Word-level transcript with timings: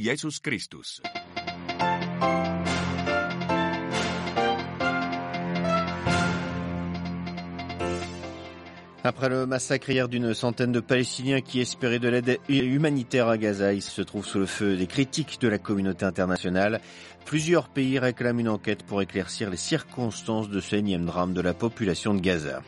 Jesus 0.00 0.40
Christus. 0.40 1.00
Après 9.10 9.28
le 9.28 9.44
massacre 9.44 9.90
hier 9.90 10.08
d'une 10.08 10.34
centaine 10.34 10.70
de 10.70 10.78
Palestiniens 10.78 11.40
qui 11.40 11.60
espéraient 11.60 11.98
de 11.98 12.08
l'aide 12.08 12.38
humanitaire 12.48 13.26
à 13.26 13.38
Gaza, 13.38 13.72
ils 13.72 13.82
se 13.82 14.02
trouvent 14.02 14.24
sous 14.24 14.38
le 14.38 14.46
feu 14.46 14.76
des 14.76 14.86
critiques 14.86 15.40
de 15.40 15.48
la 15.48 15.58
communauté 15.58 16.04
internationale. 16.04 16.80
Plusieurs 17.24 17.68
pays 17.68 17.98
réclament 17.98 18.38
une 18.38 18.48
enquête 18.48 18.84
pour 18.84 19.02
éclaircir 19.02 19.50
les 19.50 19.56
circonstances 19.56 20.48
de 20.48 20.60
ce 20.60 20.76
énième 20.76 21.06
drame 21.06 21.34
de 21.34 21.40
la 21.40 21.54
population 21.54 22.14
de 22.14 22.20
Gaza. 22.20 22.62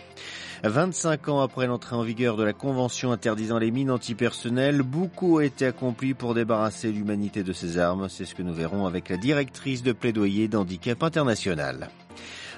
25 0.64 1.29
ans 1.29 1.43
après 1.43 1.68
l'entrée 1.68 1.95
en 1.95 2.03
vigueur 2.03 2.36
de 2.36 2.43
la 2.43 2.53
Convention 2.53 3.13
interdisant 3.13 3.61
les 3.61 3.71
mines 3.71 3.93
antipersonnelles, 3.93 4.82
beaucoup 4.82 5.39
a 5.39 5.45
été 5.45 5.64
accompli 5.67 6.13
pour 6.13 6.35
débarrasser 6.35 6.90
l'humanité 6.90 7.45
de 7.45 7.53
ces 7.53 7.79
armes. 7.79 8.09
C'est 8.09 8.25
ce 8.25 8.35
que 8.35 8.43
nous 8.43 8.53
verrons 8.53 8.86
avec 8.86 9.11
la 9.11 9.17
directrice 9.17 9.85
de 9.85 9.93
plaidoyer 9.93 10.49
d'Handicap 10.49 11.04
International. 11.04 11.89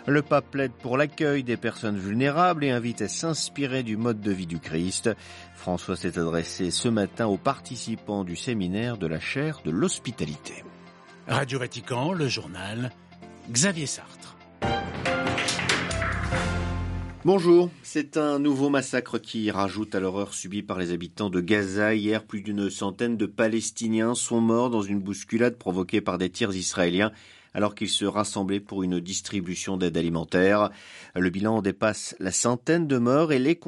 Le 0.06 0.20
pape 0.20 0.50
plaide 0.50 0.72
pour 0.72 0.98
l'accueil 0.98 1.44
des 1.44 1.56
personnes 1.56 1.96
vulnérables 1.96 2.62
et 2.64 2.70
invite 2.70 3.00
à 3.00 3.08
s'inspirer 3.08 3.82
du 3.82 3.96
mode 3.96 4.20
de 4.20 4.32
vie 4.32 4.46
du 4.46 4.58
Christ. 4.58 5.08
François 5.54 5.96
s'est 5.96 6.18
adressé 6.18 6.70
ce 6.70 6.88
matin 6.88 7.26
aux 7.26 7.38
participants 7.38 8.22
du 8.22 8.36
séminaire 8.36 8.98
de 8.98 9.06
la 9.06 9.18
chaire 9.18 9.62
de 9.64 9.70
l'hospitalité. 9.70 10.62
Radio 11.26 11.58
Vatican, 11.58 12.12
le 12.12 12.28
journal, 12.28 12.92
Xavier 13.50 13.86
Sartre. 13.86 14.36
Bonjour, 17.24 17.70
c'est 17.82 18.18
un 18.18 18.38
nouveau 18.38 18.68
massacre 18.68 19.16
qui 19.16 19.50
rajoute 19.50 19.94
à 19.94 20.00
l'horreur 20.00 20.34
subie 20.34 20.62
par 20.62 20.78
les 20.78 20.92
habitants 20.92 21.30
de 21.30 21.40
Gaza. 21.40 21.94
Hier, 21.94 22.24
plus 22.24 22.42
d'une 22.42 22.68
centaine 22.68 23.16
de 23.16 23.24
Palestiniens 23.24 24.14
sont 24.14 24.42
morts 24.42 24.68
dans 24.68 24.82
une 24.82 25.00
bousculade 25.00 25.56
provoquée 25.56 26.02
par 26.02 26.18
des 26.18 26.28
tirs 26.28 26.54
israéliens 26.54 27.10
alors 27.54 27.74
qu'ils 27.74 27.88
se 27.88 28.04
rassemblaient 28.04 28.60
pour 28.60 28.82
une 28.82 29.00
distribution 29.00 29.76
d'aide 29.76 29.96
alimentaire. 29.96 30.70
Le 31.14 31.30
bilan 31.30 31.62
dépasse 31.62 32.16
la 32.18 32.32
centaine 32.32 32.86
de 32.86 32.98
morts 32.98 33.32
et 33.32 33.38
les 33.38 33.58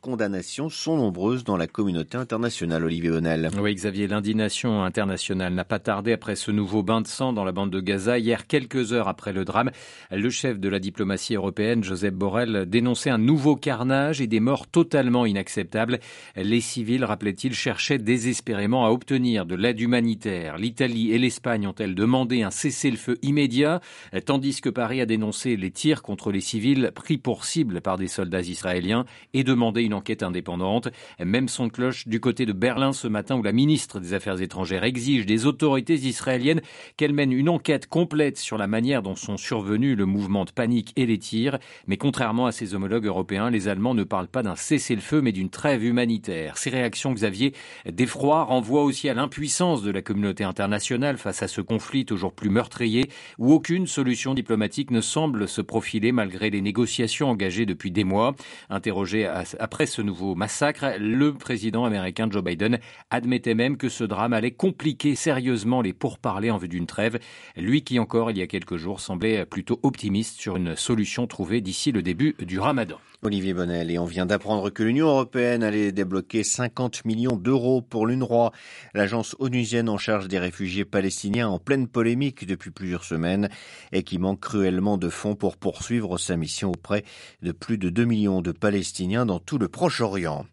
condamnations 0.00 0.68
sont 0.68 0.96
nombreuses 0.96 1.44
dans 1.44 1.56
la 1.56 1.66
communauté 1.66 2.18
internationale. 2.18 2.84
Olivier 2.84 3.10
Bonnel. 3.10 3.48
Oui, 3.58 3.74
Xavier, 3.74 4.06
l'indignation 4.06 4.84
internationale 4.84 5.54
n'a 5.54 5.64
pas 5.64 5.78
tardé 5.78 6.12
après 6.12 6.36
ce 6.36 6.50
nouveau 6.50 6.82
bain 6.82 7.00
de 7.00 7.06
sang 7.06 7.32
dans 7.32 7.44
la 7.44 7.52
bande 7.52 7.70
de 7.70 7.80
Gaza. 7.80 8.18
Hier, 8.18 8.46
quelques 8.46 8.92
heures 8.92 9.08
après 9.08 9.32
le 9.32 9.44
drame, 9.44 9.70
le 10.10 10.30
chef 10.30 10.60
de 10.60 10.68
la 10.68 10.78
diplomatie 10.78 11.34
européenne, 11.34 11.82
Joseph 11.82 12.14
Borrell, 12.14 12.66
dénonçait 12.68 13.10
un 13.10 13.18
nouveau 13.18 13.56
carnage 13.56 14.20
et 14.20 14.26
des 14.26 14.40
morts 14.40 14.66
totalement 14.66 15.24
inacceptables. 15.24 16.00
Les 16.36 16.60
civils, 16.60 17.04
rappelait-il, 17.04 17.54
cherchaient 17.54 17.98
désespérément 17.98 18.84
à 18.84 18.90
obtenir 18.90 19.46
de 19.46 19.54
l'aide 19.54 19.80
humanitaire. 19.80 20.58
L'Italie 20.58 21.12
et 21.12 21.18
l'Espagne 21.18 21.66
ont-elles 21.66 21.94
demandé 21.94 22.42
un 22.42 22.50
cessez-le-feu 22.50 23.18
immédiat, 23.22 23.80
tandis 24.26 24.60
que 24.60 24.68
Paris 24.68 25.00
a 25.00 25.06
dénoncé 25.06 25.56
les 25.56 25.70
tirs 25.70 26.02
contre 26.02 26.32
les 26.32 26.40
civils 26.40 26.90
pris 26.94 27.18
pour 27.18 27.44
cible 27.44 27.80
par 27.80 27.98
des 27.98 28.08
soldats 28.08 28.40
israéliens 28.40 29.04
et 29.34 29.44
demandé 29.44 29.82
une 29.82 29.94
enquête 29.94 30.22
indépendante. 30.22 30.88
Même 31.18 31.48
son 31.48 31.68
cloche 31.68 32.06
du 32.08 32.20
côté 32.20 32.46
de 32.46 32.52
Berlin 32.52 32.92
ce 32.92 33.08
matin 33.08 33.36
où 33.36 33.42
la 33.42 33.52
ministre 33.52 34.00
des 34.00 34.14
Affaires 34.14 34.40
étrangères 34.40 34.84
exige 34.84 35.26
des 35.26 35.46
autorités 35.46 35.94
israéliennes 35.94 36.60
qu'elles 36.96 37.12
mènent 37.12 37.32
une 37.32 37.48
enquête 37.48 37.86
complète 37.86 38.38
sur 38.38 38.58
la 38.58 38.66
manière 38.66 39.02
dont 39.02 39.16
sont 39.16 39.36
survenus 39.36 39.96
le 39.96 40.06
mouvement 40.06 40.44
de 40.44 40.50
panique 40.50 40.92
et 40.96 41.06
les 41.06 41.18
tirs. 41.18 41.58
Mais 41.86 41.96
contrairement 41.96 42.46
à 42.46 42.52
ses 42.52 42.74
homologues 42.74 43.06
européens, 43.06 43.50
les 43.50 43.68
Allemands 43.68 43.94
ne 43.94 44.04
parlent 44.04 44.28
pas 44.28 44.42
d'un 44.42 44.56
cessez-le-feu 44.56 45.20
mais 45.20 45.32
d'une 45.32 45.50
trêve 45.50 45.84
humanitaire. 45.84 46.56
Ces 46.58 46.70
réactions, 46.70 47.12
Xavier, 47.12 47.52
d'effroi 47.86 48.44
renvoient 48.44 48.84
aussi 48.84 49.08
à 49.08 49.14
l'impuissance 49.14 49.82
de 49.82 49.90
la 49.90 50.02
communauté 50.02 50.44
internationale 50.44 51.18
face 51.18 51.42
à 51.42 51.48
ce 51.48 51.60
conflit 51.60 52.04
toujours 52.04 52.32
plus 52.32 52.50
meurtrier 52.50 53.08
où 53.38 53.52
aucune 53.52 53.86
solution 53.86 54.34
diplomatique 54.34 54.90
ne 54.90 55.00
semble 55.00 55.48
se 55.48 55.60
profiler 55.60 56.12
malgré 56.12 56.50
les 56.50 56.60
négociations 56.60 57.28
engagées 57.28 57.66
depuis 57.66 57.90
des 57.90 58.04
mois. 58.04 58.34
Interrogé 58.70 59.26
après 59.58 59.86
ce 59.86 60.02
nouveau 60.02 60.34
massacre, 60.34 60.94
le 60.98 61.34
président 61.34 61.84
américain 61.84 62.28
Joe 62.30 62.42
Biden 62.42 62.78
admettait 63.10 63.54
même 63.54 63.76
que 63.76 63.88
ce 63.88 64.04
drame 64.04 64.32
allait 64.32 64.50
compliquer 64.50 65.14
sérieusement 65.14 65.82
les 65.82 65.92
pourparlers 65.92 66.50
en 66.50 66.58
vue 66.58 66.68
d'une 66.68 66.86
trêve. 66.86 67.18
Lui 67.56 67.82
qui 67.82 67.98
encore 67.98 68.30
il 68.30 68.38
y 68.38 68.42
a 68.42 68.46
quelques 68.46 68.76
jours 68.76 69.00
semblait 69.00 69.44
plutôt 69.46 69.80
optimiste 69.82 70.40
sur 70.40 70.56
une 70.56 70.76
solution 70.76 71.26
trouvée 71.26 71.60
d'ici 71.60 71.92
le 71.92 72.02
début 72.02 72.34
du 72.40 72.58
ramadan. 72.58 72.98
Olivier 73.24 73.54
Bonnel, 73.54 73.92
et 73.92 74.00
on 74.00 74.04
vient 74.04 74.26
d'apprendre 74.26 74.70
que 74.70 74.82
l'Union 74.82 75.06
européenne 75.06 75.62
allait 75.62 75.92
débloquer 75.92 76.42
50 76.42 77.04
millions 77.04 77.36
d'euros 77.36 77.80
pour 77.80 78.04
l'UNRWA, 78.04 78.50
l'agence 78.94 79.36
onusienne 79.38 79.88
en 79.88 79.96
charge 79.96 80.26
des 80.26 80.40
réfugiés 80.40 80.84
palestiniens 80.84 81.46
en 81.46 81.60
pleine 81.60 81.86
polémique 81.86 82.44
depuis 82.48 82.72
plusieurs 82.72 83.04
semaines 83.04 83.48
et 83.92 84.02
qui 84.02 84.18
manque 84.18 84.40
cruellement 84.40 84.98
de 84.98 85.08
fonds 85.08 85.36
pour 85.36 85.56
poursuivre 85.56 86.18
sa 86.18 86.36
mission 86.36 86.70
auprès 86.70 87.04
de 87.42 87.52
plus 87.52 87.78
de 87.78 87.90
2 87.90 88.04
millions 88.04 88.42
de 88.42 88.50
Palestiniens 88.50 89.24
dans 89.24 89.38
tout 89.38 89.58
le 89.58 89.68
Proche-Orient. 89.68 90.44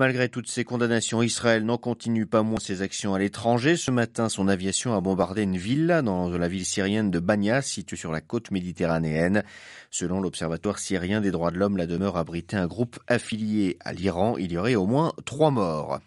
Malgré 0.00 0.28
toutes 0.28 0.48
ces 0.48 0.64
condamnations, 0.64 1.22
Israël 1.22 1.64
n'en 1.64 1.78
continue 1.78 2.26
pas 2.26 2.42
moins 2.42 2.58
ses 2.58 2.82
actions 2.82 3.14
à 3.14 3.20
l'étranger. 3.20 3.76
Ce 3.76 3.92
matin, 3.92 4.28
son 4.28 4.48
aviation 4.48 4.96
a 4.96 5.00
bombardé 5.00 5.42
une 5.42 5.58
villa 5.58 6.02
dans 6.02 6.28
la 6.28 6.48
ville 6.48 6.66
syrienne 6.66 7.12
de 7.12 7.20
Bania, 7.20 7.62
située 7.62 7.94
sur 7.94 8.10
la 8.10 8.20
côte 8.20 8.50
méditerranéenne. 8.50 9.44
Selon 9.92 10.20
l'Observatoire 10.20 10.80
syrien 10.80 11.20
des 11.20 11.30
droits 11.30 11.52
de 11.52 11.58
l'homme, 11.58 11.76
la 11.76 11.86
demeure 11.86 12.15
abritait 12.16 12.56
un 12.56 12.66
groupe 12.66 12.98
affilié 13.06 13.76
à 13.84 13.92
l'Iran. 13.92 14.36
Il 14.38 14.52
y 14.52 14.58
aurait 14.58 14.74
au 14.74 14.86
moins 14.86 15.12
trois 15.24 15.50
morts. 15.50 16.00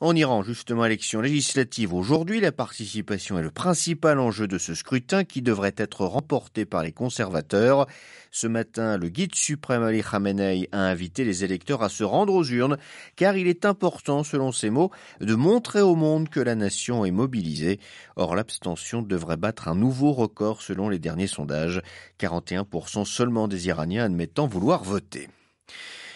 En 0.00 0.14
Iran, 0.14 0.42
justement, 0.42 0.84
élection 0.84 1.20
législative 1.20 1.94
aujourd'hui, 1.94 2.40
la 2.40 2.52
participation 2.52 3.38
est 3.38 3.42
le 3.42 3.50
principal 3.50 4.18
enjeu 4.18 4.46
de 4.46 4.58
ce 4.58 4.74
scrutin 4.74 5.24
qui 5.24 5.42
devrait 5.42 5.74
être 5.76 6.04
remporté 6.04 6.64
par 6.64 6.82
les 6.82 6.92
conservateurs. 6.92 7.86
Ce 8.30 8.46
matin, 8.46 8.98
le 8.98 9.08
guide 9.08 9.34
suprême 9.34 9.82
Ali 9.82 10.02
Khamenei 10.02 10.68
a 10.72 10.80
invité 10.80 11.24
les 11.24 11.44
électeurs 11.44 11.82
à 11.82 11.88
se 11.88 12.04
rendre 12.04 12.34
aux 12.34 12.44
urnes 12.44 12.76
car 13.16 13.36
il 13.36 13.48
est 13.48 13.64
important, 13.64 14.22
selon 14.22 14.52
ses 14.52 14.70
mots, 14.70 14.90
de 15.20 15.34
montrer 15.34 15.80
au 15.80 15.94
monde 15.94 16.28
que 16.28 16.40
la 16.40 16.54
nation 16.54 17.04
est 17.04 17.10
mobilisée. 17.10 17.80
Or, 18.16 18.36
l'abstention 18.36 19.02
devrait 19.02 19.36
battre 19.36 19.68
un 19.68 19.74
nouveau 19.74 20.12
record 20.12 20.62
selon 20.62 20.88
les 20.88 20.98
derniers 20.98 21.26
sondages. 21.26 21.82
41% 22.20 23.04
seulement 23.04 23.48
des 23.48 23.68
Iraniens 23.68 24.04
admettant 24.04 24.46
vouloir 24.46 24.84
voter. 24.84 25.28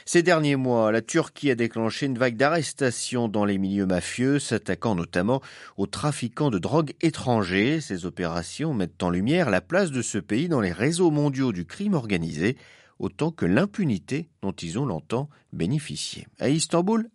Ces 0.04 0.22
derniers 0.22 0.56
mois, 0.56 0.90
la 0.90 1.00
Turquie 1.00 1.50
a 1.50 1.54
déclenché 1.54 2.06
une 2.06 2.18
vague 2.18 2.36
d'arrestations 2.36 3.28
dans 3.28 3.44
les 3.44 3.58
milieux 3.58 3.86
mafieux, 3.86 4.38
s'attaquant 4.38 4.94
notamment 4.94 5.40
aux 5.76 5.86
trafiquants 5.86 6.50
de 6.50 6.58
drogue 6.58 6.92
étrangers. 7.00 7.80
Ces 7.80 8.04
opérations 8.04 8.74
mettent 8.74 9.02
en 9.02 9.10
lumière 9.10 9.50
la 9.50 9.60
place 9.60 9.90
de 9.90 10.02
ce 10.02 10.18
pays 10.18 10.48
dans 10.48 10.60
les 10.60 10.72
réseaux 10.72 11.10
mondiaux 11.10 11.52
du 11.52 11.66
crime 11.66 11.94
organisé, 11.94 12.56
autant 12.98 13.30
que 13.30 13.46
l'impunité 13.46 14.28
dont 14.42 14.52
ils 14.52 14.78
ont 14.78 14.86
longtemps 14.86 15.28
bénéficié. 15.52 16.26
À 16.40 16.48
Istanbul. 16.48 17.08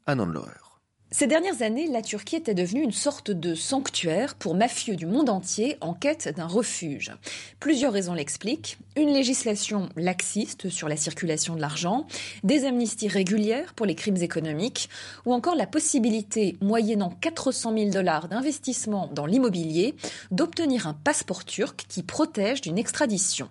Ces 1.09 1.25
dernières 1.25 1.61
années, 1.61 1.87
la 1.87 2.01
Turquie 2.01 2.35
était 2.35 2.53
devenue 2.53 2.83
une 2.83 2.91
sorte 2.91 3.31
de 3.31 3.55
sanctuaire 3.55 4.35
pour 4.35 4.55
mafieux 4.55 4.97
du 4.97 5.05
monde 5.05 5.29
entier 5.29 5.77
en 5.79 5.93
quête 5.93 6.27
d'un 6.35 6.47
refuge. 6.47 7.13
Plusieurs 7.61 7.93
raisons 7.93 8.13
l'expliquent. 8.13 8.77
Une 8.97 9.13
législation 9.13 9.87
laxiste 9.95 10.69
sur 10.69 10.89
la 10.89 10.97
circulation 10.97 11.55
de 11.55 11.61
l'argent, 11.61 12.07
des 12.43 12.65
amnisties 12.65 13.07
régulières 13.07 13.73
pour 13.73 13.85
les 13.85 13.95
crimes 13.95 14.17
économiques, 14.17 14.89
ou 15.25 15.33
encore 15.33 15.55
la 15.55 15.65
possibilité, 15.65 16.57
moyennant 16.59 17.11
400 17.21 17.73
000 17.77 17.89
dollars 17.91 18.27
d'investissement 18.27 19.09
dans 19.13 19.25
l'immobilier, 19.25 19.95
d'obtenir 20.31 20.87
un 20.87 20.93
passeport 20.93 21.45
turc 21.45 21.85
qui 21.87 22.03
protège 22.03 22.59
d'une 22.59 22.77
extradition. 22.77 23.47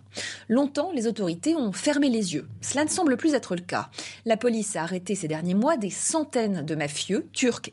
Longtemps, 0.50 0.90
les 0.92 1.06
autorités 1.06 1.56
ont 1.56 1.72
fermé 1.72 2.10
les 2.10 2.34
yeux. 2.34 2.46
Cela 2.60 2.84
ne 2.84 2.90
semble 2.90 3.16
plus 3.16 3.32
être 3.32 3.56
le 3.56 3.62
cas. 3.62 3.88
La 4.26 4.36
police 4.36 4.76
a 4.76 4.82
arrêté 4.82 5.14
ces 5.14 5.28
derniers 5.28 5.54
mois 5.54 5.78
des 5.78 5.90
centaines 5.90 6.66
de 6.66 6.74
mafieux, 6.74 7.26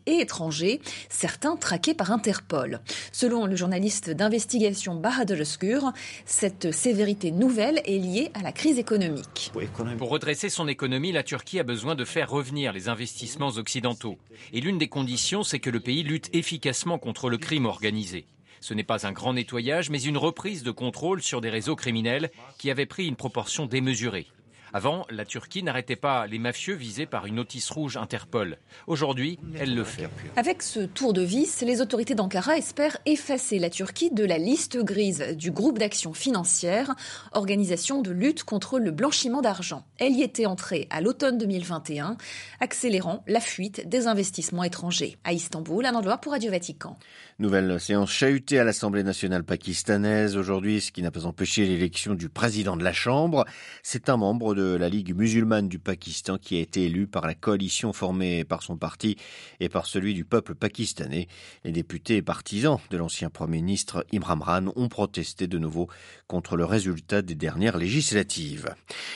et 0.05 0.19
étrangers, 0.19 0.81
certains 1.09 1.55
traqués 1.55 1.93
par 1.93 2.11
Interpol. 2.11 2.79
Selon 3.11 3.45
le 3.45 3.55
journaliste 3.55 4.09
d'investigation 4.09 4.95
Bahadır 4.95 5.39
Özgür, 5.39 5.91
cette 6.25 6.71
sévérité 6.71 7.31
nouvelle 7.31 7.81
est 7.85 7.97
liée 7.97 8.31
à 8.33 8.41
la 8.41 8.51
crise 8.51 8.79
économique. 8.79 9.51
Pour 9.97 10.09
redresser 10.09 10.49
son 10.49 10.67
économie, 10.67 11.11
la 11.11 11.23
Turquie 11.23 11.59
a 11.59 11.63
besoin 11.63 11.95
de 11.95 12.05
faire 12.05 12.29
revenir 12.29 12.73
les 12.73 12.89
investissements 12.89 13.49
occidentaux. 13.49 14.17
Et 14.51 14.61
l'une 14.61 14.77
des 14.77 14.87
conditions, 14.87 15.43
c'est 15.43 15.59
que 15.59 15.69
le 15.69 15.79
pays 15.79 16.03
lutte 16.03 16.29
efficacement 16.33 16.97
contre 16.97 17.29
le 17.29 17.37
crime 17.37 17.65
organisé. 17.65 18.25
Ce 18.61 18.73
n'est 18.73 18.83
pas 18.83 19.05
un 19.05 19.11
grand 19.11 19.33
nettoyage, 19.33 19.89
mais 19.89 20.01
une 20.01 20.17
reprise 20.17 20.63
de 20.63 20.71
contrôle 20.71 21.21
sur 21.21 21.41
des 21.41 21.49
réseaux 21.49 21.75
criminels 21.75 22.31
qui 22.57 22.71
avaient 22.71 22.85
pris 22.85 23.07
une 23.07 23.17
proportion 23.17 23.65
démesurée. 23.65 24.27
Avant, 24.75 25.05
la 25.11 25.23
Turquie 25.23 25.61
n'arrêtait 25.61 25.95
pas 25.95 26.25
les 26.25 26.39
mafieux 26.39 26.73
visés 26.73 27.05
par 27.05 27.27
une 27.27 27.35
notice 27.35 27.69
rouge 27.69 27.95
Interpol. 27.95 28.57
Aujourd'hui, 28.87 29.37
elle 29.59 29.75
le 29.75 29.83
fait. 29.83 30.09
Avec 30.35 30.63
ce 30.63 30.79
tour 30.79 31.13
de 31.13 31.21
vis, 31.21 31.61
les 31.61 31.79
autorités 31.79 32.15
d'Ankara 32.15 32.57
espèrent 32.57 32.97
effacer 33.05 33.59
la 33.59 33.69
Turquie 33.69 34.09
de 34.09 34.25
la 34.25 34.39
liste 34.39 34.79
grise 34.79 35.35
du 35.37 35.51
groupe 35.51 35.77
d'action 35.77 36.13
financière, 36.13 36.95
organisation 37.33 38.01
de 38.01 38.09
lutte 38.09 38.45
contre 38.45 38.79
le 38.79 38.89
blanchiment 38.89 39.43
d'argent. 39.43 39.85
Elle 39.99 40.13
y 40.13 40.23
était 40.23 40.47
entrée 40.47 40.87
à 40.89 41.01
l'automne 41.01 41.37
2021, 41.37 42.17
accélérant 42.59 43.23
la 43.27 43.41
fuite 43.41 43.87
des 43.87 44.07
investissements 44.07 44.63
étrangers. 44.63 45.17
À 45.23 45.33
Istanbul, 45.33 45.85
un 45.85 45.93
endroit 45.93 46.17
pour 46.17 46.31
Radio 46.31 46.49
Vatican. 46.49 46.97
Nouvelle 47.37 47.79
séance 47.79 48.09
chahutée 48.09 48.57
à 48.57 48.63
l'Assemblée 48.63 49.03
nationale 49.03 49.43
pakistanaise 49.43 50.35
aujourd'hui, 50.35 50.81
ce 50.81 50.91
qui 50.91 51.03
n'a 51.03 51.11
pas 51.11 51.27
empêché 51.27 51.67
l'élection 51.67 52.15
du 52.15 52.29
président 52.29 52.75
de 52.75 52.83
la 52.83 52.93
Chambre. 52.93 53.45
C'est 53.83 54.09
un 54.09 54.17
membre 54.17 54.55
de 54.55 54.62
la 54.63 54.89
Ligue 54.89 55.15
musulmane 55.15 55.67
du 55.67 55.79
Pakistan 55.79 56.37
qui 56.37 56.57
a 56.57 56.59
été 56.59 56.85
élu 56.85 57.07
par 57.07 57.25
la 57.25 57.35
coalition 57.35 57.93
formée 57.93 58.43
par 58.43 58.63
son 58.63 58.77
parti 58.77 59.17
et 59.59 59.69
par 59.69 59.85
celui 59.85 60.13
du 60.13 60.25
peuple 60.25 60.55
pakistanais. 60.55 61.27
Les 61.63 61.71
députés 61.71 62.17
et 62.17 62.21
partisans 62.21 62.79
de 62.89 62.97
l'ancien 62.97 63.29
Premier 63.29 63.61
ministre 63.61 64.05
Imran 64.13 64.39
Khan 64.39 64.73
ont 64.75 64.89
protesté 64.89 65.47
de 65.47 65.57
nouveau 65.57 65.87
contre 66.27 66.55
le 66.55 66.65
résultat 66.65 67.21
des 67.21 67.35
dernières 67.35 67.77
législatives. 67.77 68.73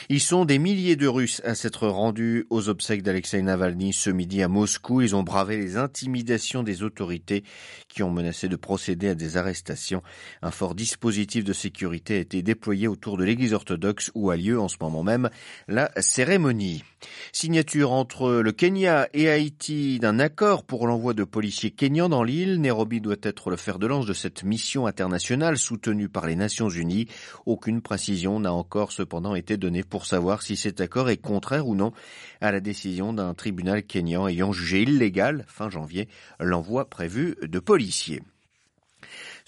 Ils 0.08 0.20
sont 0.20 0.44
des 0.44 0.58
milliers 0.58 0.96
de 0.96 1.06
Russes 1.06 1.42
à 1.44 1.54
s'être 1.54 1.88
rendus 1.88 2.46
aux 2.50 2.68
obsèques 2.68 3.02
d'Alexei 3.02 3.42
Navalny 3.42 3.92
ce 3.92 4.10
midi 4.10 4.42
à 4.42 4.48
Moscou. 4.48 5.00
Ils 5.00 5.16
ont 5.16 5.22
bravé 5.22 5.56
les 5.56 5.76
intimidations 5.76 6.62
des 6.62 6.82
autorités 6.82 7.44
qui 7.88 8.02
ont 8.02 8.10
menacé 8.10 8.48
de 8.48 8.56
procéder 8.56 9.08
à 9.08 9.14
des 9.14 9.36
arrestations. 9.36 10.02
Un 10.42 10.50
fort 10.50 10.74
dispositif 10.74 11.44
de 11.44 11.52
sécurité 11.52 12.16
a 12.16 12.20
été 12.20 12.42
déployé 12.42 12.88
autour 12.88 13.16
de 13.16 13.24
l'église 13.24 13.52
orthodoxe 13.54 14.10
où 14.14 14.30
a 14.30 14.36
lieu 14.36 14.60
en 14.60 14.68
ce 14.68 14.76
moment 14.80 15.02
même 15.02 15.30
la 15.68 15.90
cérémonie. 15.98 16.84
Signature 17.32 17.92
entre 17.92 18.32
le 18.32 18.52
Kenya 18.52 19.08
et 19.12 19.28
Haïti 19.28 19.98
d'un 19.98 20.18
accord 20.18 20.64
pour 20.64 20.86
l'envoi 20.86 21.14
de 21.14 21.24
policiers 21.24 21.70
kenyans 21.70 22.08
dans 22.08 22.22
l'île. 22.22 22.60
Nairobi 22.60 23.00
doit 23.00 23.16
être 23.22 23.50
le 23.50 23.56
fer 23.56 23.78
de 23.78 23.86
lance 23.86 24.06
de 24.06 24.12
cette 24.12 24.44
mission 24.44 24.86
internationale 24.86 25.58
soutenue 25.58 26.08
par 26.08 26.26
les 26.26 26.36
Nations 26.36 26.68
Unies. 26.68 27.06
Aucune 27.46 27.82
précision 27.82 28.40
n'a 28.40 28.52
encore 28.52 28.92
cependant 28.92 29.34
été 29.34 29.56
donnée 29.56 29.84
pour 29.84 30.06
savoir 30.06 30.42
si 30.42 30.56
cet 30.56 30.80
accord 30.80 31.10
est 31.10 31.16
contraire 31.16 31.68
ou 31.68 31.74
non 31.74 31.92
à 32.40 32.52
la 32.52 32.60
décision 32.60 33.12
d'un 33.12 33.34
tribunal 33.34 33.84
kenyan 33.84 34.26
ayant 34.26 34.52
jugé 34.52 34.82
illégal, 34.82 35.44
fin 35.48 35.70
janvier, 35.70 36.08
l'envoi 36.40 36.88
prévu 36.88 37.36
de 37.42 37.58
policiers. 37.58 38.22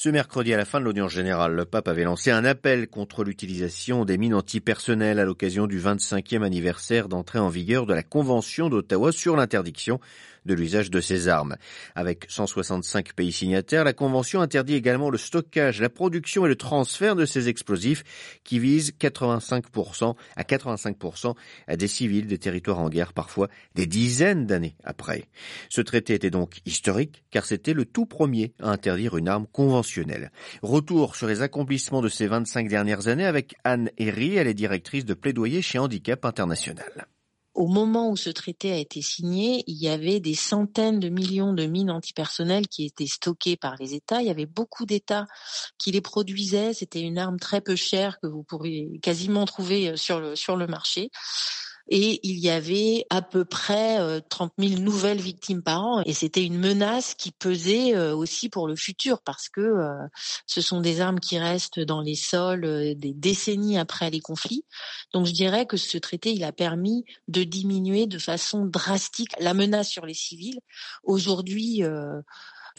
Ce 0.02 0.08
mercredi, 0.08 0.54
à 0.54 0.56
la 0.56 0.64
fin 0.64 0.80
de 0.80 0.86
l'audience 0.86 1.12
générale, 1.12 1.52
le 1.52 1.66
pape 1.66 1.86
avait 1.86 2.04
lancé 2.04 2.30
un 2.30 2.46
appel 2.46 2.88
contre 2.88 3.22
l'utilisation 3.22 4.06
des 4.06 4.16
mines 4.16 4.32
antipersonnelles 4.32 5.18
à 5.18 5.26
l'occasion 5.26 5.66
du 5.66 5.78
25e 5.78 6.42
anniversaire 6.42 7.06
d'entrée 7.06 7.38
en 7.38 7.50
vigueur 7.50 7.84
de 7.84 7.92
la 7.92 8.02
Convention 8.02 8.70
d'Ottawa 8.70 9.12
sur 9.12 9.36
l'interdiction 9.36 10.00
de 10.46 10.54
l'usage 10.54 10.90
de 10.90 11.00
ces 11.00 11.28
armes. 11.28 11.56
Avec 11.94 12.26
165 12.28 13.12
pays 13.14 13.32
signataires, 13.32 13.84
la 13.84 13.92
Convention 13.92 14.40
interdit 14.40 14.74
également 14.74 15.10
le 15.10 15.18
stockage, 15.18 15.80
la 15.80 15.88
production 15.88 16.46
et 16.46 16.48
le 16.48 16.56
transfert 16.56 17.16
de 17.16 17.26
ces 17.26 17.48
explosifs 17.48 18.04
qui 18.44 18.58
visent 18.58 18.92
85% 19.00 20.14
à 20.36 20.42
85% 20.42 21.34
à 21.66 21.76
des 21.76 21.88
civils 21.88 22.26
des 22.26 22.38
territoires 22.38 22.78
en 22.78 22.88
guerre, 22.88 23.12
parfois 23.12 23.48
des 23.74 23.86
dizaines 23.86 24.46
d'années 24.46 24.76
après. 24.84 25.24
Ce 25.68 25.80
traité 25.80 26.14
était 26.14 26.30
donc 26.30 26.60
historique 26.66 27.24
car 27.30 27.44
c'était 27.44 27.74
le 27.74 27.84
tout 27.84 28.06
premier 28.06 28.52
à 28.60 28.70
interdire 28.70 29.16
une 29.16 29.28
arme 29.28 29.46
conventionnelle. 29.46 30.30
Retour 30.62 31.16
sur 31.16 31.26
les 31.26 31.42
accomplissements 31.42 32.02
de 32.02 32.08
ces 32.08 32.26
25 32.26 32.68
dernières 32.68 33.08
années 33.08 33.26
avec 33.26 33.54
Anne 33.64 33.90
Herry, 33.98 34.36
elle 34.36 34.48
est 34.48 34.54
directrice 34.54 35.04
de 35.04 35.14
plaidoyer 35.14 35.62
chez 35.62 35.78
Handicap 35.78 36.24
International 36.24 37.08
au 37.60 37.66
moment 37.66 38.08
où 38.08 38.16
ce 38.16 38.30
traité 38.30 38.72
a 38.72 38.78
été 38.78 39.02
signé, 39.02 39.64
il 39.66 39.76
y 39.76 39.88
avait 39.90 40.18
des 40.18 40.34
centaines 40.34 40.98
de 40.98 41.10
millions 41.10 41.52
de 41.52 41.66
mines 41.66 41.90
antipersonnelles 41.90 42.66
qui 42.66 42.86
étaient 42.86 43.06
stockées 43.06 43.58
par 43.58 43.76
les 43.76 43.92
États. 43.92 44.22
Il 44.22 44.28
y 44.28 44.30
avait 44.30 44.46
beaucoup 44.46 44.86
d'États 44.86 45.26
qui 45.76 45.92
les 45.92 46.00
produisaient. 46.00 46.72
C'était 46.72 47.02
une 47.02 47.18
arme 47.18 47.38
très 47.38 47.60
peu 47.60 47.76
chère 47.76 48.18
que 48.18 48.28
vous 48.28 48.42
pourriez 48.42 48.98
quasiment 49.02 49.44
trouver 49.44 49.94
sur 49.98 50.20
le, 50.20 50.36
sur 50.36 50.56
le 50.56 50.66
marché 50.66 51.10
et 51.90 52.20
il 52.22 52.38
y 52.38 52.48
avait 52.48 53.04
à 53.10 53.20
peu 53.20 53.44
près 53.44 53.98
30 54.28 54.52
euh, 54.58 54.68
000 54.68 54.80
nouvelles 54.80 55.20
victimes 55.20 55.62
par 55.62 55.82
an 55.82 56.02
et 56.06 56.12
c'était 56.14 56.44
une 56.44 56.58
menace 56.58 57.14
qui 57.14 57.32
pesait 57.32 57.96
euh, 57.96 58.14
aussi 58.14 58.48
pour 58.48 58.68
le 58.68 58.76
futur 58.76 59.20
parce 59.22 59.48
que 59.48 59.60
euh, 59.60 60.06
ce 60.46 60.60
sont 60.60 60.80
des 60.80 61.00
armes 61.00 61.18
qui 61.18 61.38
restent 61.38 61.80
dans 61.80 62.00
les 62.00 62.14
sols 62.14 62.94
des 62.96 63.12
décennies 63.12 63.78
après 63.78 64.08
les 64.10 64.20
conflits. 64.20 64.64
Donc 65.12 65.26
je 65.26 65.32
dirais 65.32 65.66
que 65.66 65.76
ce 65.76 65.98
traité 65.98 66.32
il 66.32 66.44
a 66.44 66.52
permis 66.52 67.04
de 67.26 67.42
diminuer 67.42 68.06
de 68.06 68.18
façon 68.18 68.64
drastique 68.64 69.32
la 69.40 69.52
menace 69.52 69.88
sur 69.88 70.06
les 70.06 70.14
civils. 70.14 70.60
Aujourd'hui 71.02 71.82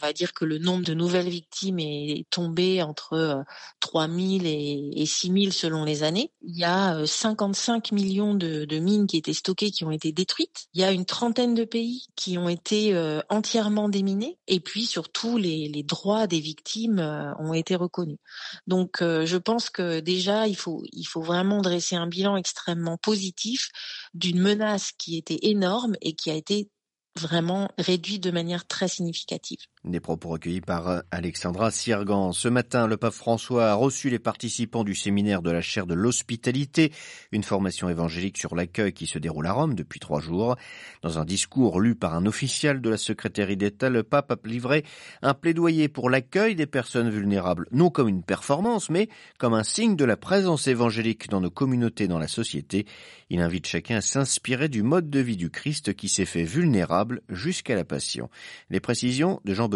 on 0.02 0.06
va 0.06 0.12
dire 0.12 0.32
que 0.32 0.44
le 0.44 0.58
nombre 0.58 0.84
de 0.84 0.94
nouvelles 0.94 1.28
victimes 1.28 1.78
est 1.78 2.26
tombé 2.30 2.82
entre 2.82 3.44
3 3.80 4.08
000 4.08 4.18
et 4.44 5.04
6 5.06 5.32
000 5.32 5.50
selon 5.52 5.84
les 5.84 6.02
années. 6.02 6.32
Il 6.42 6.56
y 6.56 6.64
a 6.64 7.06
55 7.06 7.92
millions 7.92 8.34
de, 8.34 8.66
mines 8.78 9.06
qui 9.06 9.16
étaient 9.16 9.32
stockées, 9.32 9.70
qui 9.70 9.84
ont 9.84 9.92
été 9.92 10.10
détruites. 10.10 10.66
Il 10.74 10.80
y 10.80 10.84
a 10.84 10.90
une 10.90 11.04
trentaine 11.04 11.54
de 11.54 11.64
pays 11.64 12.06
qui 12.16 12.36
ont 12.36 12.48
été 12.48 12.94
entièrement 13.28 13.88
déminés. 13.88 14.38
Et 14.48 14.58
puis 14.58 14.86
surtout, 14.86 15.36
les, 15.38 15.82
droits 15.84 16.26
des 16.26 16.40
victimes 16.40 16.98
ont 17.38 17.54
été 17.54 17.76
reconnus. 17.76 18.18
Donc, 18.66 18.98
je 19.00 19.36
pense 19.36 19.70
que 19.70 20.00
déjà, 20.00 20.48
il 20.48 20.56
faut, 20.56 20.82
vraiment 21.14 21.62
dresser 21.62 21.94
un 21.94 22.08
bilan 22.08 22.36
extrêmement 22.36 22.96
positif 22.96 23.68
d'une 24.14 24.40
menace 24.40 24.90
qui 24.98 25.16
était 25.16 25.38
énorme 25.42 25.94
et 26.00 26.14
qui 26.14 26.30
a 26.30 26.34
été 26.34 26.68
vraiment 27.16 27.70
réduit 27.78 28.18
de 28.18 28.30
manière 28.30 28.66
très 28.66 28.88
significative. 28.88 29.58
Des 29.84 29.98
propos 29.98 30.28
recueillis 30.28 30.60
par 30.60 30.88
euh, 30.88 31.00
Alexandra 31.10 31.72
Sirgan. 31.72 32.30
Ce 32.30 32.46
matin, 32.46 32.86
le 32.86 32.96
pape 32.96 33.14
François 33.14 33.70
a 33.70 33.74
reçu 33.74 34.10
les 34.10 34.20
participants 34.20 34.84
du 34.84 34.94
séminaire 34.94 35.42
de 35.42 35.50
la 35.50 35.60
chaire 35.60 35.88
de 35.88 35.94
l'hospitalité, 35.94 36.92
une 37.32 37.42
formation 37.42 37.88
évangélique 37.88 38.38
sur 38.38 38.54
l'accueil 38.54 38.92
qui 38.92 39.08
se 39.08 39.18
déroule 39.18 39.48
à 39.48 39.52
Rome 39.52 39.74
depuis 39.74 39.98
trois 39.98 40.20
jours. 40.20 40.54
Dans 41.02 41.18
un 41.18 41.24
discours 41.24 41.80
lu 41.80 41.96
par 41.96 42.14
un 42.14 42.26
officiel 42.26 42.80
de 42.80 42.90
la 42.90 42.96
secrétaire 42.96 43.48
d'État, 43.56 43.90
le 43.90 44.04
pape 44.04 44.30
a 44.30 44.36
livré 44.44 44.84
un 45.20 45.34
plaidoyer 45.34 45.88
pour 45.88 46.10
l'accueil 46.10 46.54
des 46.54 46.66
personnes 46.66 47.10
vulnérables, 47.10 47.66
non 47.72 47.90
comme 47.90 48.06
une 48.06 48.22
performance, 48.22 48.88
mais 48.88 49.08
comme 49.36 49.52
un 49.52 49.64
signe 49.64 49.96
de 49.96 50.04
la 50.04 50.16
présence 50.16 50.68
évangélique 50.68 51.28
dans 51.28 51.40
nos 51.40 51.50
communautés, 51.50 52.06
dans 52.06 52.20
la 52.20 52.28
société. 52.28 52.86
Il 53.30 53.40
invite 53.40 53.66
chacun 53.66 53.96
à 53.96 54.00
s'inspirer 54.00 54.68
du 54.68 54.84
mode 54.84 55.10
de 55.10 55.18
vie 55.18 55.36
du 55.36 55.50
Christ 55.50 55.94
qui 55.94 56.08
s'est 56.08 56.24
fait 56.24 56.44
vulnérable 56.44 57.22
jusqu'à 57.28 57.74
la 57.74 57.84
passion. 57.84 58.30
Les 58.70 58.78
précisions 58.78 59.40
de 59.44 59.54
Jean 59.54 59.71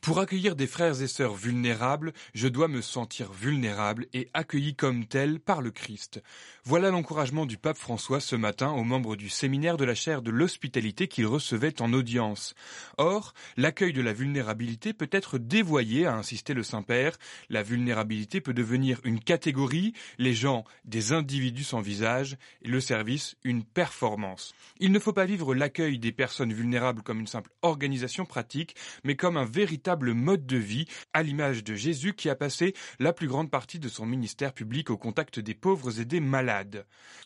Pour 0.00 0.20
accueillir 0.20 0.54
des 0.54 0.66
frères 0.66 1.02
et 1.02 1.08
sœurs 1.08 1.34
vulnérables, 1.34 2.12
je 2.32 2.48
dois 2.48 2.68
me 2.68 2.80
sentir 2.80 3.32
vulnérable 3.32 4.06
et 4.12 4.30
accueilli 4.34 4.76
comme 4.76 5.04
tel 5.06 5.40
par 5.40 5.60
le 5.60 5.70
Christ. 5.70 6.22
Voilà 6.68 6.90
l'encouragement 6.90 7.46
du 7.46 7.58
pape 7.58 7.78
François 7.78 8.18
ce 8.18 8.34
matin 8.34 8.72
aux 8.72 8.82
membres 8.82 9.14
du 9.14 9.28
séminaire 9.28 9.76
de 9.76 9.84
la 9.84 9.94
chaire 9.94 10.20
de 10.20 10.32
l'hospitalité 10.32 11.06
qu'il 11.06 11.24
recevait 11.24 11.80
en 11.80 11.92
audience. 11.92 12.56
Or, 12.98 13.34
l'accueil 13.56 13.92
de 13.92 14.02
la 14.02 14.12
vulnérabilité 14.12 14.92
peut 14.92 15.08
être 15.12 15.38
dévoyé, 15.38 16.06
a 16.06 16.16
insisté 16.16 16.54
le 16.54 16.64
Saint-Père. 16.64 17.18
La 17.50 17.62
vulnérabilité 17.62 18.40
peut 18.40 18.52
devenir 18.52 18.98
une 19.04 19.20
catégorie, 19.20 19.92
les 20.18 20.34
gens 20.34 20.64
des 20.84 21.12
individus 21.12 21.62
sans 21.62 21.80
visage, 21.80 22.36
et 22.62 22.68
le 22.68 22.80
service 22.80 23.36
une 23.44 23.62
performance. 23.62 24.52
Il 24.80 24.90
ne 24.90 24.98
faut 24.98 25.12
pas 25.12 25.24
vivre 25.24 25.54
l'accueil 25.54 26.00
des 26.00 26.10
personnes 26.10 26.52
vulnérables 26.52 27.02
comme 27.02 27.20
une 27.20 27.28
simple 27.28 27.52
organisation 27.62 28.24
pratique, 28.24 28.74
mais 29.04 29.14
comme 29.14 29.36
un 29.36 29.44
véritable 29.44 30.14
mode 30.14 30.46
de 30.46 30.56
vie, 30.56 30.86
à 31.12 31.22
l'image 31.22 31.62
de 31.62 31.76
Jésus 31.76 32.14
qui 32.14 32.28
a 32.28 32.34
passé 32.34 32.74
la 32.98 33.12
plus 33.12 33.28
grande 33.28 33.52
partie 33.52 33.78
de 33.78 33.88
son 33.88 34.04
ministère 34.04 34.52
public 34.52 34.90
au 34.90 34.96
contact 34.96 35.38
des 35.38 35.54
pauvres 35.54 36.00
et 36.00 36.04
des 36.04 36.18
malades. 36.18 36.55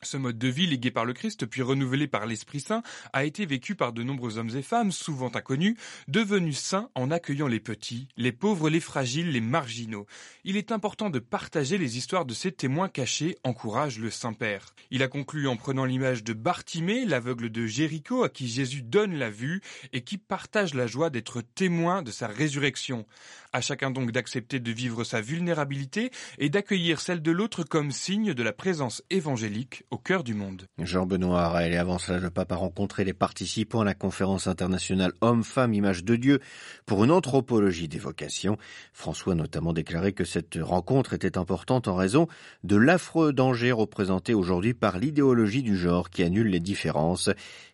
Ce 0.02 0.16
mode 0.16 0.38
de 0.38 0.48
vie 0.48 0.66
légué 0.66 0.90
par 0.90 1.04
le 1.04 1.12
Christ 1.12 1.46
puis 1.46 1.62
renouvelé 1.62 2.06
par 2.06 2.26
l'Esprit 2.26 2.60
Saint 2.60 2.82
a 3.12 3.24
été 3.24 3.46
vécu 3.46 3.74
par 3.74 3.92
de 3.92 4.02
nombreux 4.02 4.38
hommes 4.38 4.54
et 4.56 4.62
femmes, 4.62 4.92
souvent 4.92 5.30
inconnus, 5.34 5.76
devenus 6.08 6.58
saints 6.58 6.90
en 6.94 7.10
accueillant 7.10 7.48
les 7.48 7.60
petits, 7.60 8.08
les 8.16 8.32
pauvres, 8.32 8.70
les 8.70 8.80
fragiles, 8.80 9.32
les 9.32 9.40
marginaux. 9.40 10.06
Il 10.44 10.56
est 10.56 10.72
important 10.72 11.10
de 11.10 11.18
partager 11.18 11.78
les 11.78 11.96
histoires 11.96 12.24
de 12.24 12.34
ces 12.34 12.52
témoins 12.52 12.88
cachés, 12.88 13.36
encourage 13.44 13.98
le 13.98 14.10
Saint-Père. 14.10 14.74
Il 14.90 15.02
a 15.02 15.08
conclu 15.08 15.48
en 15.48 15.56
prenant 15.56 15.84
l'image 15.84 16.24
de 16.24 16.32
Bartimée, 16.32 17.04
l'aveugle 17.04 17.50
de 17.50 17.66
Jéricho 17.66 18.22
à 18.22 18.28
qui 18.28 18.48
Jésus 18.48 18.82
donne 18.82 19.14
la 19.14 19.30
vue 19.30 19.60
et 19.92 20.02
qui 20.02 20.18
partage 20.18 20.74
la 20.74 20.86
joie 20.86 21.10
d'être 21.10 21.40
témoin 21.40 22.02
de 22.02 22.10
sa 22.10 22.26
résurrection 22.26 22.50
résurrection. 22.50 23.06
À 23.52 23.60
chacun 23.60 23.90
donc 23.90 24.12
d'accepter 24.12 24.60
de 24.60 24.70
vivre 24.70 25.02
sa 25.02 25.20
vulnérabilité 25.20 26.12
et 26.38 26.50
d'accueillir 26.50 27.00
celle 27.00 27.20
de 27.20 27.32
l'autre 27.32 27.64
comme 27.64 27.90
signe 27.90 28.32
de 28.32 28.42
la 28.44 28.52
présence 28.52 29.02
évangélique 29.10 29.82
au 29.90 29.98
cœur 29.98 30.22
du 30.22 30.34
monde. 30.34 30.66
Jean-Benoît 30.78 31.42
Harel 31.42 31.72
et 31.72 31.76
avant 31.76 31.98
cela, 31.98 32.20
le 32.20 32.30
pape 32.30 32.52
a 32.52 32.56
rencontré 32.56 33.02
les 33.02 33.12
participants 33.12 33.80
à 33.80 33.84
la 33.84 33.94
conférence 33.94 34.46
internationale 34.46 35.12
Hommes-Femmes, 35.20 35.74
Image 35.74 36.04
de 36.04 36.14
Dieu 36.14 36.38
pour 36.86 37.02
une 37.02 37.10
anthropologie 37.10 37.88
des 37.88 37.98
vocations. 37.98 38.56
François 38.92 39.32
a 39.32 39.36
notamment 39.36 39.72
déclaré 39.72 40.12
que 40.12 40.24
cette 40.24 40.56
rencontre 40.60 41.14
était 41.14 41.36
importante 41.36 41.88
en 41.88 41.96
raison 41.96 42.28
de 42.62 42.76
l'affreux 42.76 43.32
danger 43.32 43.72
représenté 43.72 44.32
aujourd'hui 44.32 44.74
par 44.74 44.98
l'idéologie 44.98 45.64
du 45.64 45.76
genre 45.76 46.10
qui 46.10 46.22
annule 46.22 46.50
les 46.50 46.60
différences. 46.60 47.30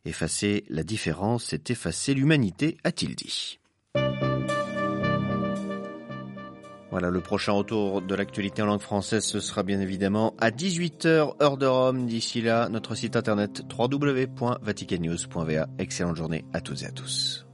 Effacer 0.06 0.64
la 0.70 0.84
différence, 0.84 1.44
c'est 1.44 1.68
effacer 1.68 2.14
l'humanité, 2.14 2.78
a-t-il 2.82 3.14
dit. 3.14 3.58
Voilà, 6.98 7.10
le 7.10 7.20
prochain 7.20 7.52
retour 7.52 8.00
de 8.00 8.14
l'actualité 8.14 8.62
en 8.62 8.64
langue 8.64 8.80
française, 8.80 9.22
ce 9.22 9.38
sera 9.38 9.62
bien 9.62 9.82
évidemment 9.82 10.32
à 10.38 10.48
18h, 10.50 11.42
heure 11.42 11.58
de 11.58 11.66
Rome. 11.66 12.06
D'ici 12.06 12.40
là, 12.40 12.70
notre 12.70 12.94
site 12.94 13.16
internet 13.16 13.64
www.vaticannews.va. 13.78 15.66
Excellente 15.78 16.16
journée 16.16 16.46
à 16.54 16.62
toutes 16.62 16.84
et 16.84 16.86
à 16.86 16.92
tous. 16.92 17.45